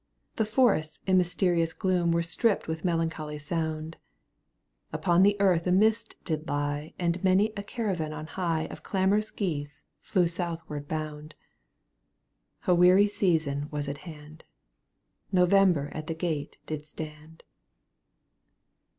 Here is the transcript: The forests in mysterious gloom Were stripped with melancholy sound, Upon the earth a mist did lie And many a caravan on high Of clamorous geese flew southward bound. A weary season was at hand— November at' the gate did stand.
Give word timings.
The 0.37 0.45
forests 0.47 0.99
in 1.05 1.19
mysterious 1.19 1.73
gloom 1.73 2.11
Were 2.11 2.23
stripped 2.23 2.67
with 2.67 2.83
melancholy 2.83 3.37
sound, 3.37 3.97
Upon 4.91 5.21
the 5.21 5.39
earth 5.39 5.67
a 5.67 5.71
mist 5.71 6.15
did 6.23 6.47
lie 6.49 6.95
And 6.97 7.23
many 7.23 7.53
a 7.55 7.61
caravan 7.61 8.11
on 8.11 8.25
high 8.25 8.65
Of 8.71 8.81
clamorous 8.81 9.29
geese 9.29 9.83
flew 10.01 10.27
southward 10.27 10.87
bound. 10.87 11.35
A 12.65 12.73
weary 12.73 13.05
season 13.07 13.67
was 13.69 13.87
at 13.87 13.99
hand— 14.09 14.43
November 15.31 15.91
at' 15.93 16.07
the 16.07 16.15
gate 16.15 16.57
did 16.65 16.87
stand. 16.87 17.43